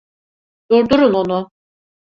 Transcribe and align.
Durdurun 0.69 1.13
onu! 1.13 1.51